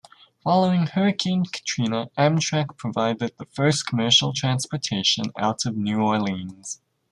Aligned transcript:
Following 0.43 0.87
Hurricane 0.87 1.45
Katrina, 1.45 2.09
Amtrak 2.17 2.75
provided 2.75 3.35
the 3.37 3.45
first 3.45 3.85
commercial 3.85 4.33
transportation 4.33 5.25
out 5.37 5.67
of 5.67 5.77
New 5.77 5.99
Orleans. 6.01 6.81